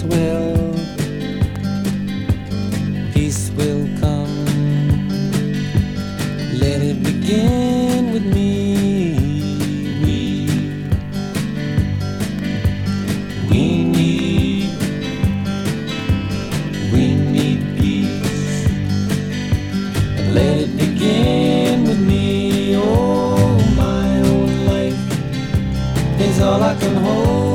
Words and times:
peace 0.00 0.14
will, 0.14 0.74
peace 3.12 3.50
will 3.50 3.86
come. 4.00 4.46
Let 6.58 6.80
it 6.80 7.02
begin 7.02 8.12
with 8.12 8.24
me. 8.24 9.14
We, 10.02 10.48
we 13.50 13.84
need, 13.84 14.70
we 16.92 17.14
need 17.14 17.78
peace. 17.78 18.68
Let 20.32 20.60
it 20.60 20.76
begin 20.78 21.84
with 21.84 22.00
me. 22.00 22.76
Oh, 22.76 23.58
my 23.76 24.20
own 24.30 24.66
life 24.66 26.20
is 26.20 26.40
all 26.40 26.62
I 26.62 26.74
can 26.76 26.96
hope 26.96 27.49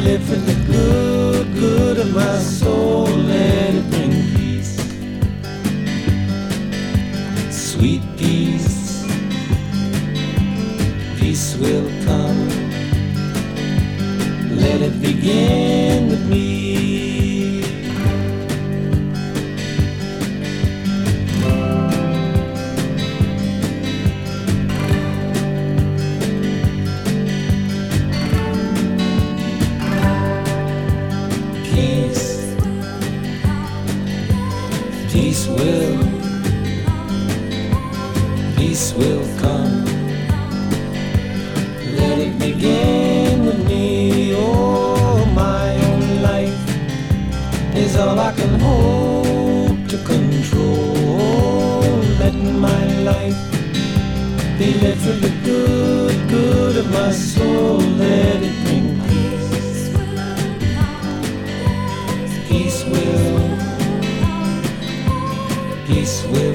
lived 0.00 0.24
for 0.28 0.36
the 0.36 0.54
good, 0.66 1.54
good 1.54 1.98
of 1.98 2.14
my 2.14 2.38
soul. 2.38 3.04
Let 3.04 3.74
it 3.74 3.90
bring 3.90 4.12
peace, 4.34 4.76
sweet 7.50 8.02
peace. 8.16 9.04
Peace 11.18 11.56
will 11.56 11.88
come. 12.04 12.48
Let 14.56 14.80
it 14.82 15.00
begin 15.00 15.69
peace 38.70 38.94
will 38.94 39.26
come. 39.40 39.84
Let 41.98 42.18
it 42.26 42.38
begin 42.38 43.44
with 43.44 43.66
me. 43.66 44.32
Oh, 44.36 45.24
my 45.34 45.66
own 45.88 46.22
life 46.22 46.60
is 47.74 47.96
all 47.96 48.16
I 48.16 48.32
can 48.32 48.60
hope 48.60 49.80
to 49.92 49.98
control. 50.12 50.94
Let 52.22 52.34
my 52.68 52.84
life 53.10 53.40
be 54.56 54.68
lived 54.82 55.02
for 55.02 55.16
the 55.26 55.32
good, 55.48 56.16
good 56.28 56.76
of 56.76 56.86
my 56.92 57.10
soul. 57.10 57.78
Let 58.04 58.36
it 58.48 58.56
bring 58.64 58.88
peace. 59.08 59.82
Peace 62.48 62.84
will, 62.92 63.40
peace 65.88 66.24
will. 66.32 66.49